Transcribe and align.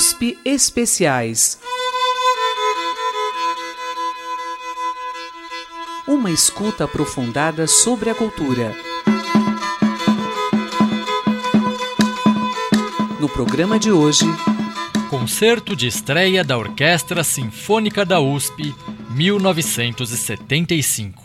USP 0.00 0.38
Especiais. 0.46 1.58
Uma 6.08 6.30
escuta 6.30 6.84
aprofundada 6.84 7.66
sobre 7.66 8.08
a 8.08 8.14
cultura. 8.14 8.74
No 13.20 13.28
programa 13.28 13.78
de 13.78 13.92
hoje, 13.92 14.24
Concerto 15.10 15.76
de 15.76 15.88
estreia 15.88 16.42
da 16.42 16.56
Orquestra 16.56 17.22
Sinfônica 17.22 18.02
da 18.02 18.20
USP, 18.20 18.74
1975. 19.10 21.19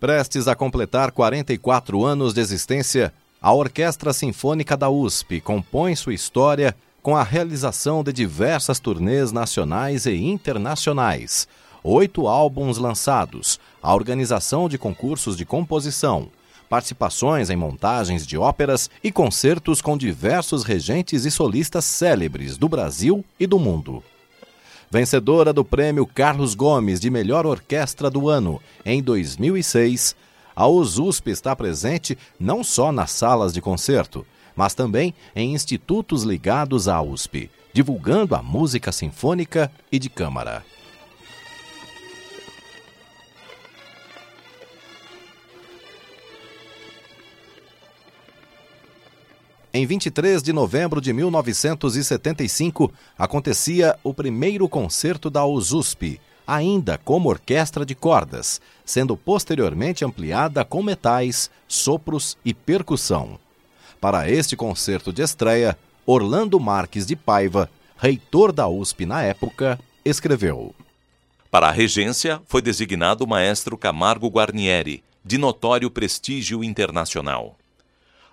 Prestes 0.00 0.46
a 0.46 0.54
completar 0.54 1.10
44 1.10 2.04
anos 2.04 2.32
de 2.32 2.40
existência, 2.40 3.12
a 3.42 3.52
Orquestra 3.52 4.12
Sinfônica 4.12 4.76
da 4.76 4.88
USP 4.88 5.40
compõe 5.40 5.96
sua 5.96 6.14
história 6.14 6.76
com 7.02 7.16
a 7.16 7.24
realização 7.24 8.04
de 8.04 8.12
diversas 8.12 8.78
turnês 8.78 9.32
nacionais 9.32 10.06
e 10.06 10.14
internacionais, 10.14 11.48
oito 11.82 12.28
álbuns 12.28 12.78
lançados, 12.78 13.58
a 13.82 13.92
organização 13.92 14.68
de 14.68 14.78
concursos 14.78 15.36
de 15.36 15.44
composição, 15.44 16.28
participações 16.68 17.50
em 17.50 17.56
montagens 17.56 18.24
de 18.24 18.38
óperas 18.38 18.88
e 19.02 19.10
concertos 19.10 19.82
com 19.82 19.98
diversos 19.98 20.62
regentes 20.62 21.24
e 21.24 21.30
solistas 21.30 21.84
célebres 21.84 22.56
do 22.56 22.68
Brasil 22.68 23.24
e 23.38 23.48
do 23.48 23.58
mundo. 23.58 24.00
Vencedora 24.90 25.52
do 25.52 25.62
prêmio 25.62 26.06
Carlos 26.06 26.54
Gomes 26.54 26.98
de 26.98 27.10
Melhor 27.10 27.44
Orquestra 27.44 28.08
do 28.08 28.26
Ano 28.26 28.58
em 28.86 29.02
2006, 29.02 30.16
a 30.56 30.66
USUSP 30.66 31.30
está 31.30 31.54
presente 31.54 32.16
não 32.40 32.64
só 32.64 32.90
nas 32.90 33.10
salas 33.10 33.52
de 33.52 33.60
concerto, 33.60 34.26
mas 34.56 34.72
também 34.72 35.14
em 35.36 35.52
institutos 35.52 36.22
ligados 36.22 36.88
à 36.88 37.02
USP, 37.02 37.50
divulgando 37.70 38.34
a 38.34 38.42
música 38.42 38.90
sinfônica 38.90 39.70
e 39.92 39.98
de 39.98 40.08
câmara. 40.08 40.64
Em 49.72 49.84
23 49.84 50.42
de 50.42 50.50
novembro 50.50 50.98
de 50.98 51.12
1975, 51.12 52.90
acontecia 53.18 53.98
o 54.02 54.14
primeiro 54.14 54.66
concerto 54.66 55.28
da 55.28 55.44
USUSP, 55.44 56.18
ainda 56.46 56.96
como 56.96 57.28
orquestra 57.28 57.84
de 57.84 57.94
cordas, 57.94 58.62
sendo 58.82 59.14
posteriormente 59.14 60.06
ampliada 60.06 60.64
com 60.64 60.82
metais, 60.82 61.50
sopros 61.66 62.38
e 62.42 62.54
percussão. 62.54 63.38
Para 64.00 64.30
este 64.30 64.56
concerto 64.56 65.12
de 65.12 65.20
estreia, 65.20 65.76
Orlando 66.06 66.58
Marques 66.58 67.04
de 67.04 67.14
Paiva, 67.14 67.70
reitor 67.98 68.52
da 68.52 68.66
USP 68.66 69.04
na 69.04 69.22
época, 69.22 69.78
escreveu: 70.02 70.74
Para 71.50 71.68
a 71.68 71.72
regência 71.72 72.40
foi 72.46 72.62
designado 72.62 73.24
o 73.24 73.28
maestro 73.28 73.76
Camargo 73.76 74.28
Guarnieri, 74.28 75.04
de 75.22 75.36
notório 75.36 75.90
prestígio 75.90 76.64
internacional. 76.64 77.57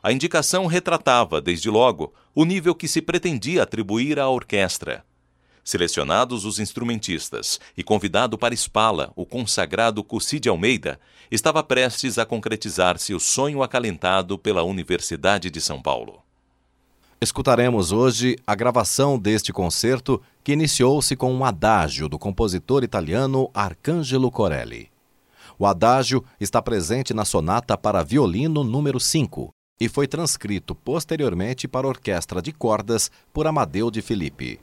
A 0.06 0.12
indicação 0.12 0.68
retratava, 0.68 1.42
desde 1.42 1.68
logo, 1.68 2.14
o 2.36 2.46
nível 2.46 2.76
que 2.76 2.88
se 2.88 3.02
pretendia 3.02 3.64
atribuir 3.64 4.20
à 4.20 4.30
orquestra. 4.30 5.04
Selecionados 5.64 6.46
os 6.46 6.60
instrumentistas 6.60 7.60
e 7.76 7.84
convidado 7.84 8.38
para 8.38 8.54
Espala, 8.54 9.12
o 9.16 9.26
consagrado 9.26 10.04
Cucide 10.04 10.48
Almeida, 10.48 11.00
estava 11.32 11.64
prestes 11.64 12.20
a 12.20 12.24
concretizar-se 12.24 13.16
o 13.16 13.20
sonho 13.20 13.64
acalentado 13.64 14.38
pela 14.38 14.62
Universidade 14.62 15.50
de 15.50 15.60
São 15.60 15.82
Paulo. 15.82 16.22
Escutaremos 17.20 17.92
hoje 17.92 18.36
a 18.46 18.54
gravação 18.54 19.18
deste 19.18 19.52
concerto 19.52 20.22
que 20.44 20.54
iniciou-se 20.54 21.16
com 21.16 21.34
um 21.34 21.44
adágio 21.44 22.08
do 22.08 22.20
compositor 22.20 22.84
italiano 22.84 23.50
Arcangelo 23.56 24.30
Corelli. 24.30 24.92
O 25.58 25.66
adágio 25.66 26.24
está 26.40 26.62
presente 26.62 27.12
na 27.12 27.26
sonata 27.26 27.76
para 27.76 28.04
violino 28.04 28.64
número 28.64 29.00
5, 29.00 29.55
e 29.80 29.90
foi 29.90 30.08
transcrito 30.08 30.74
posteriormente 30.74 31.68
para 31.68 31.88
orquestra 31.88 32.42
de 32.42 32.52
cordas 32.52 33.12
por 33.34 33.48
Amadeu 33.48 33.92
de 33.92 34.02
Felipe. 34.02 34.60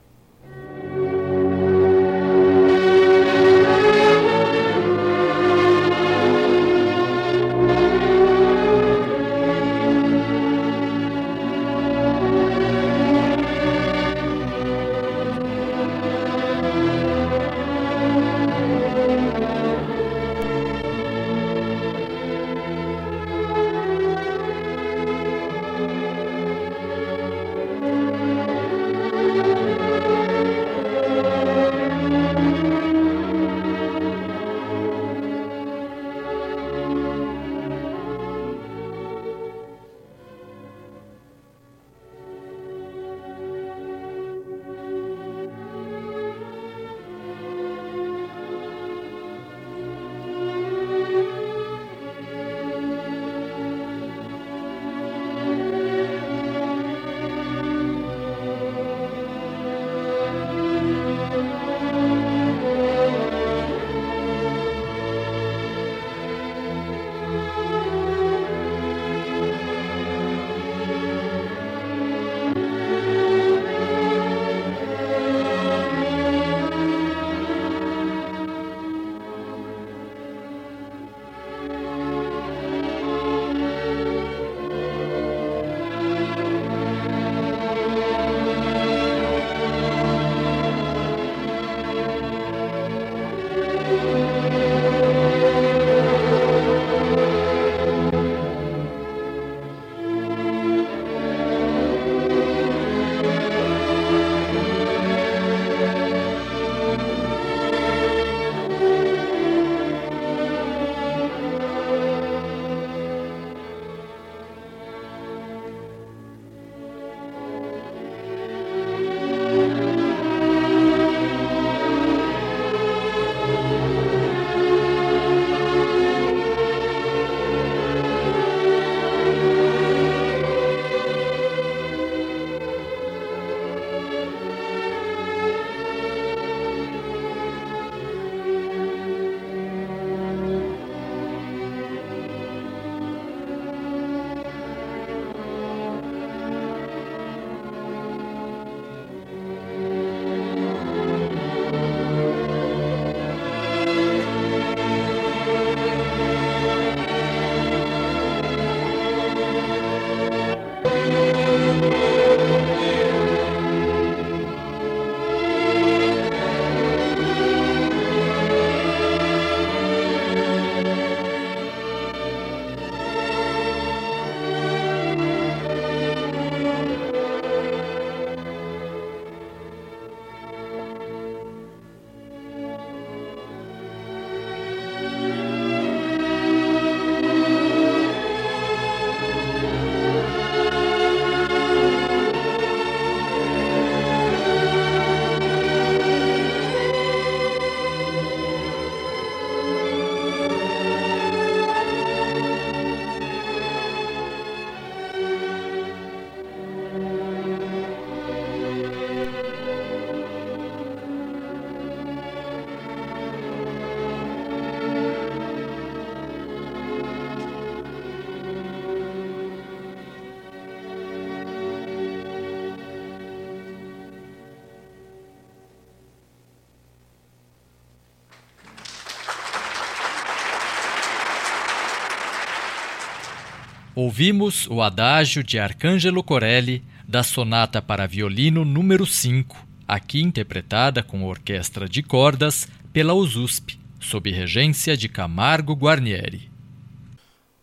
Ouvimos 234.05 234.67
o 234.67 234.83
adágio 234.83 235.45
de 235.45 235.61
Arcângelo 235.61 236.25
Corelli 236.25 236.83
da 237.07 237.23
Sonata 237.23 237.81
para 237.81 238.05
Violino 238.05 238.65
número 238.65 239.07
5, 239.07 239.57
aqui 239.87 240.21
interpretada 240.21 241.05
com 241.05 241.23
orquestra 241.23 241.89
de 241.89 242.03
cordas 242.03 242.67
pela 242.93 243.15
USUSP, 243.15 243.79
sob 244.01 244.29
regência 244.33 244.97
de 244.97 245.09
Camargo 245.09 245.75
Guarnieri. 245.75 246.51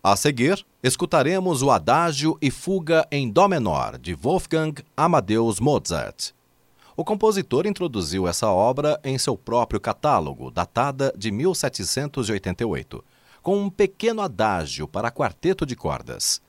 A 0.01 0.15
seguir, 0.15 0.65
escutaremos 0.81 1.61
o 1.61 1.71
Adágio 1.71 2.37
e 2.41 2.49
Fuga 2.49 3.05
em 3.11 3.29
Dó 3.29 3.49
menor 3.49 3.97
de 3.97 4.13
Wolfgang 4.13 4.81
Amadeus 4.95 5.59
Mozart. 5.59 6.31
O 6.95 7.03
compositor 7.03 7.67
introduziu 7.67 8.29
essa 8.29 8.47
obra 8.47 8.97
em 9.03 9.17
seu 9.17 9.35
próprio 9.35 9.81
catálogo, 9.81 10.49
datada 10.49 11.13
de 11.17 11.31
1788, 11.31 13.03
com 13.41 13.61
um 13.61 13.69
pequeno 13.69 14.21
adágio 14.21 14.87
para 14.87 15.11
quarteto 15.11 15.65
de 15.65 15.75
cordas. 15.75 16.41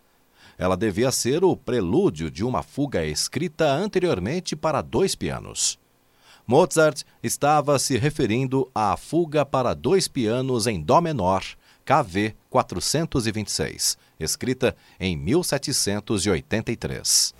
Ela 0.59 0.77
devia 0.77 1.11
ser 1.11 1.43
o 1.43 1.57
prelúdio 1.57 2.31
de 2.31 2.45
uma 2.45 2.63
fuga 2.63 3.05
escrita 3.05 3.71
anteriormente 3.71 4.55
para 4.55 4.83
dois 4.83 5.15
pianos. 5.15 5.79
Mozart 6.47 7.05
estava 7.23 7.79
se 7.79 7.97
referindo 7.97 8.71
à 8.75 8.95
fuga 8.97 9.47
para 9.47 9.73
dois 9.73 10.09
pianos 10.09 10.67
em 10.67 10.81
Dó 10.81 11.01
menor, 11.01 11.45
KV 11.85 12.35
426, 12.51 13.97
escrita 14.19 14.77
em 14.99 15.17
1783. 15.17 17.35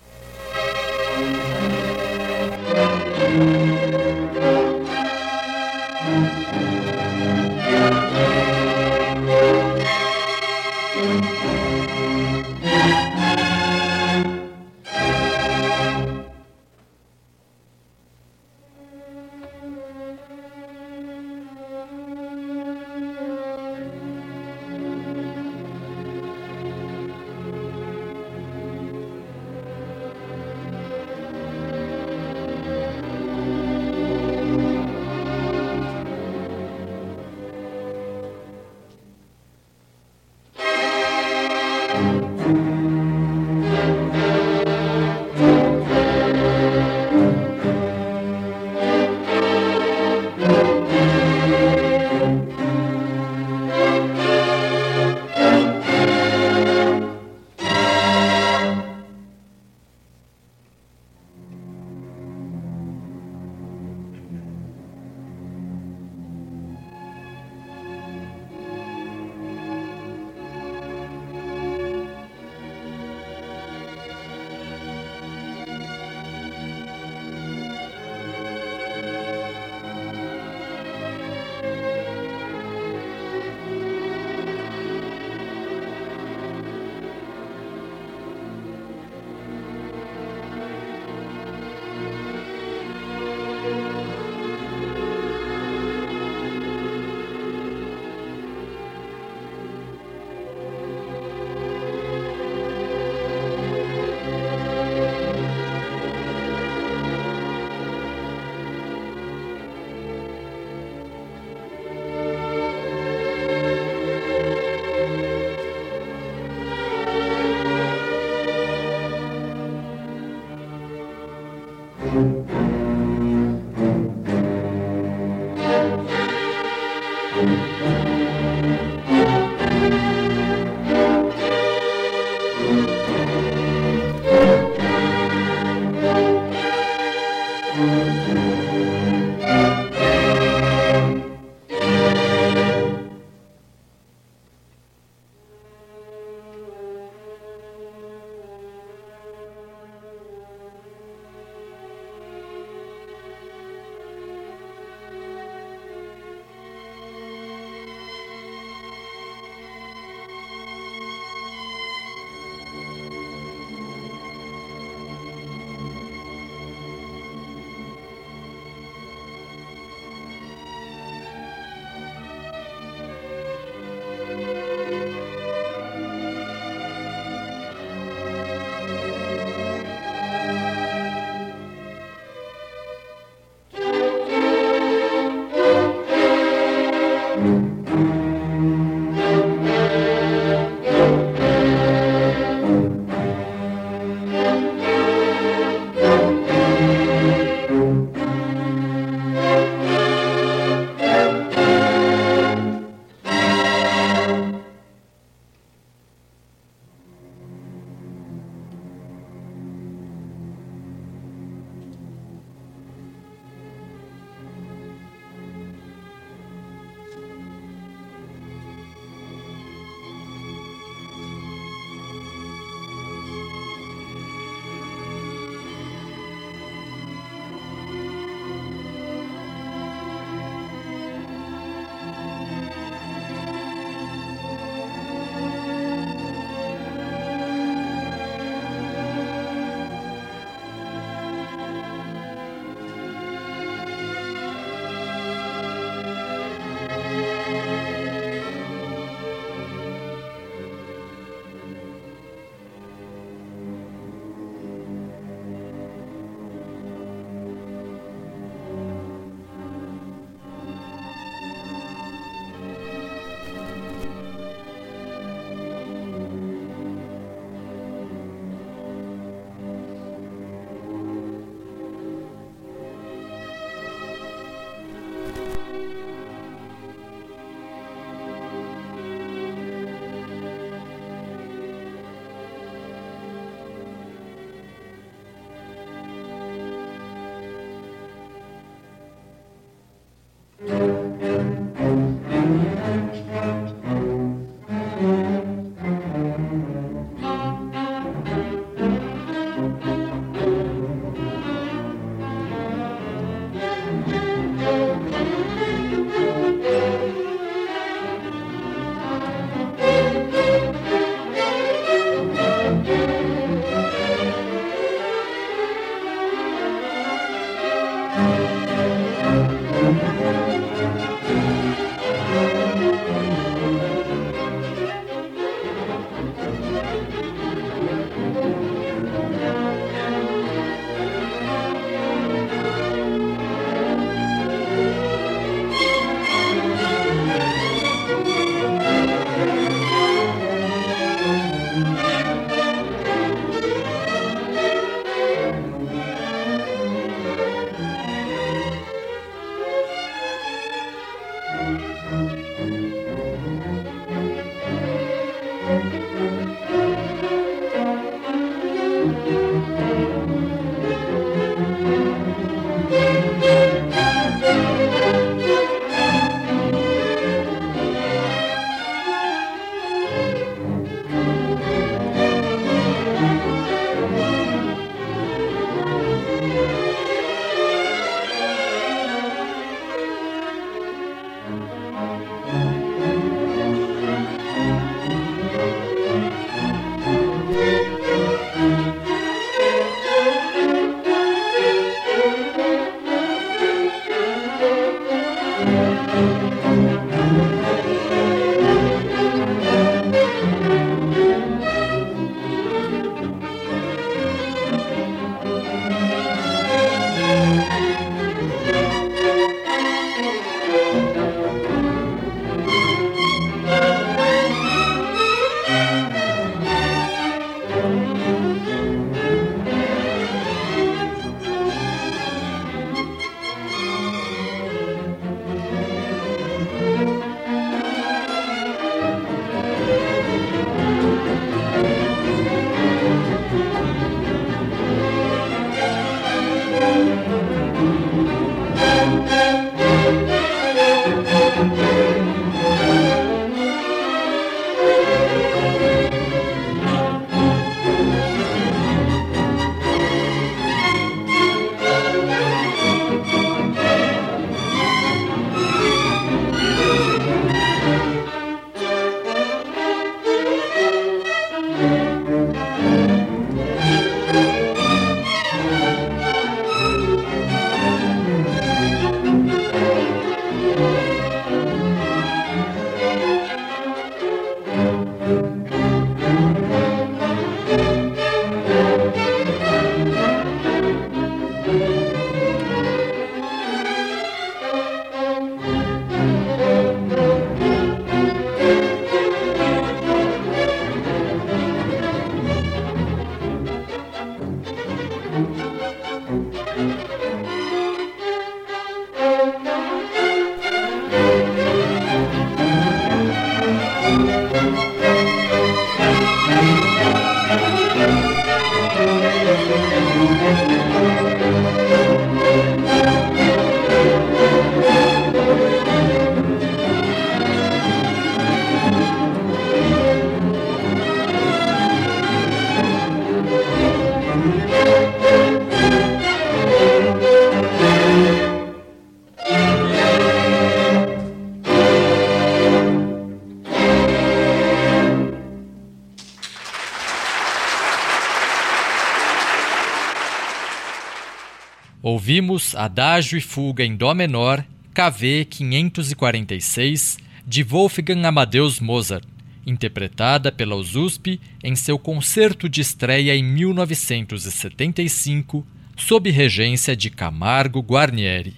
Ouvimos 542.31 542.73
Adágio 542.75 543.37
e 543.37 543.41
Fuga 543.41 543.83
em 543.83 543.93
Dó 543.93 544.13
menor, 544.13 544.65
KV 544.93 545.43
546, 545.49 547.17
de 547.45 547.61
Wolfgang 547.61 548.25
Amadeus 548.25 548.79
Mozart, 548.79 549.27
interpretada 549.67 550.49
pela 550.49 550.77
USP 550.77 551.41
em 551.61 551.75
seu 551.75 551.99
concerto 551.99 552.69
de 552.69 552.79
estreia 552.79 553.35
em 553.35 553.43
1975, 553.43 555.67
sob 555.97 556.31
regência 556.31 556.95
de 556.95 557.09
Camargo 557.09 557.81
Guarnieri. 557.81 558.55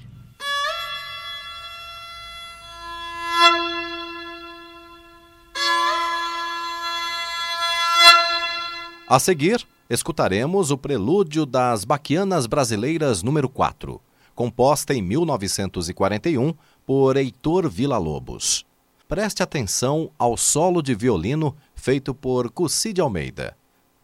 A 9.09 9.17
seguir, 9.17 9.65
escutaremos 9.93 10.71
o 10.71 10.77
prelúdio 10.77 11.45
das 11.45 11.85
Baquianas 11.85 12.47
Brasileiras 12.47 13.21
número 13.21 13.47
4, 13.47 14.01
composta 14.33 14.91
em 14.91 15.03
1941 15.03 16.55
por 16.83 17.15
Heitor 17.15 17.69
Villa-Lobos. 17.69 18.65
Preste 19.07 19.43
atenção 19.43 20.09
ao 20.17 20.35
solo 20.35 20.81
de 20.81 20.95
violino 20.95 21.55
feito 21.75 22.11
por 22.11 22.49
Cussi 22.49 22.91
de 22.91 23.01
Almeida, 23.01 23.55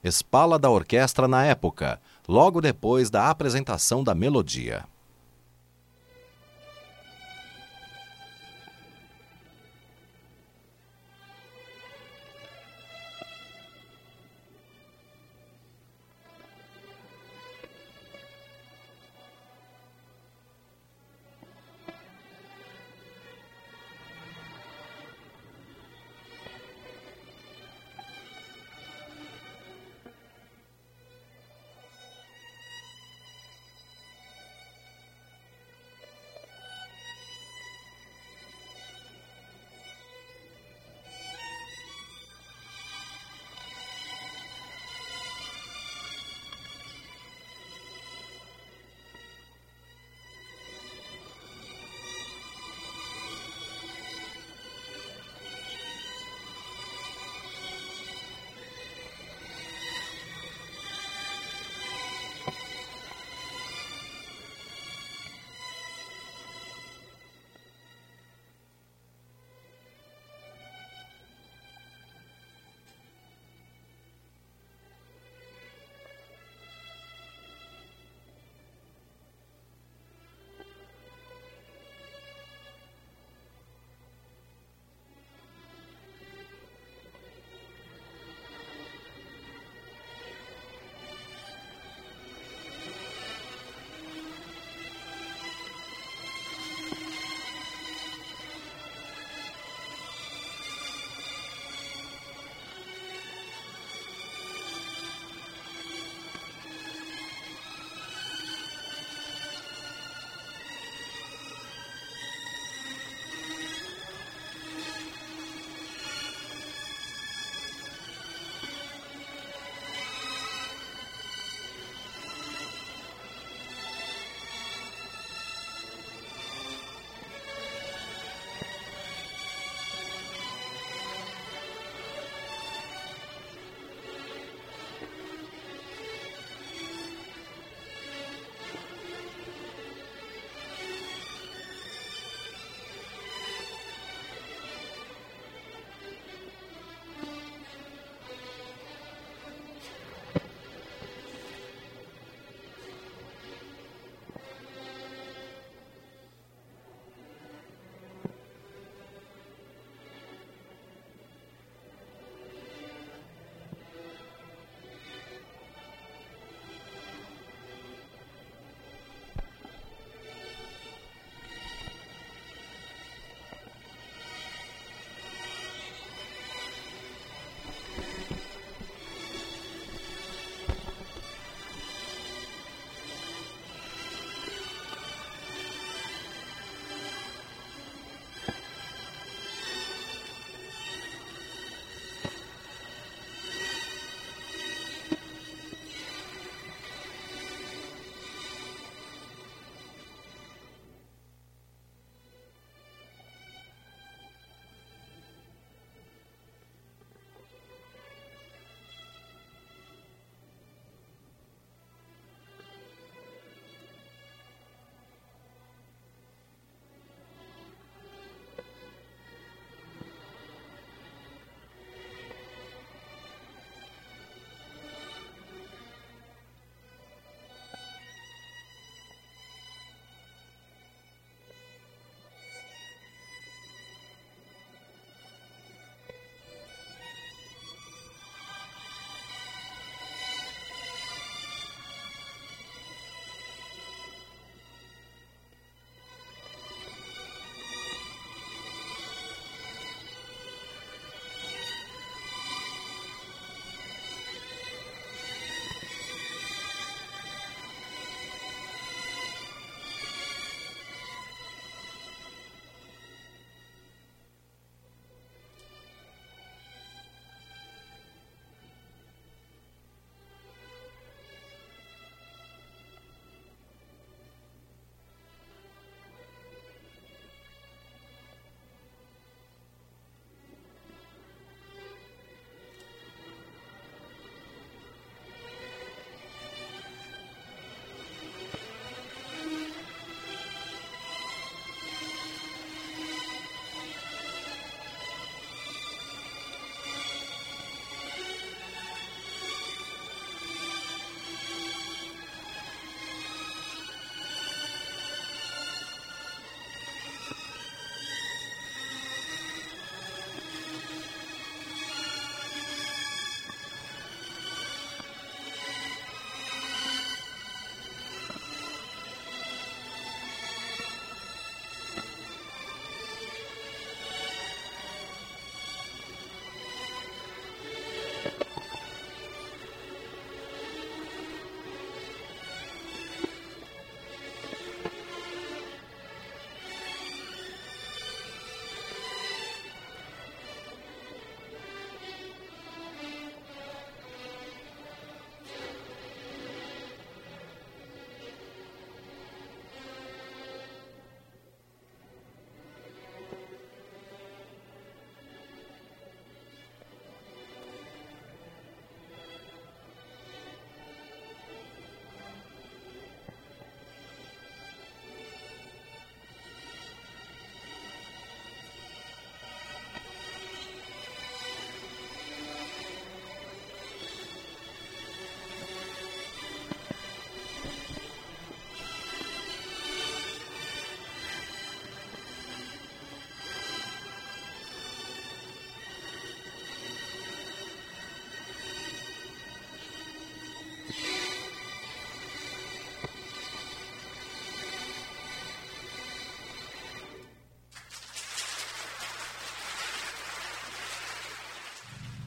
espala 0.04 0.60
da 0.60 0.70
orquestra 0.70 1.28
na 1.28 1.44
época, 1.44 2.00
logo 2.28 2.62
depois 2.62 3.10
da 3.10 3.28
apresentação 3.28 4.04
da 4.04 4.14
melodia. 4.14 4.86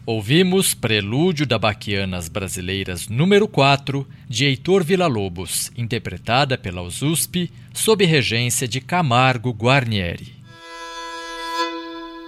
Ouvimos 0.05 0.75
Prelúdio 0.75 1.47
da 1.47 1.61
Baquianas 1.61 2.29
Brasileiras 2.29 3.07
número 3.07 3.47
4, 3.47 4.05
de 4.29 4.47
Heitor 4.47 4.83
Villa-Lobos, 4.83 5.71
interpretada 5.77 6.59
pela 6.59 6.83
USP, 6.83 7.53
sob 7.73 8.05
regência 8.05 8.67
de 8.67 8.81
Camargo 8.81 9.53
Guarnieri. 9.53 10.35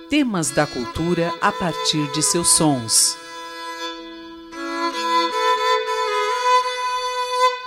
Temas 0.09 0.53
da 0.53 0.69
cultura 0.69 1.35
a 1.41 1.51
partir 1.51 2.13
de 2.13 2.23
seus 2.23 2.47
sons. 2.57 3.17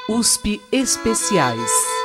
USP 0.08 0.62
Especiais 0.72 1.97